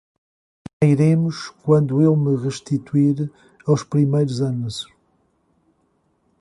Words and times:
lá 0.81 0.87
iremos 0.89 1.49
quando 1.63 2.01
eu 2.01 2.15
me 2.15 2.35
restituir 2.35 3.31
aos 3.67 3.83
primeiros 3.83 4.41
anos 4.41 4.87